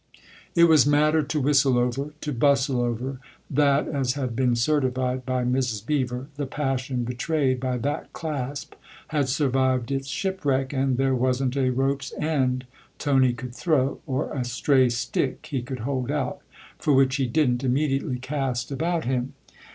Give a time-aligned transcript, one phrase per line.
[0.55, 3.19] It was matter to whistle over, to bustle over,
[3.51, 5.85] that, as had been certified by Mrs.
[5.85, 8.73] Beever, the passion betrayed by that clasp
[9.09, 12.65] had survived its shipwreck, and there wasn't a rope's end
[12.97, 16.39] Tony could throw, or a stray stick he could hold out,
[16.79, 19.33] for which he didn't immedi ately cast about him.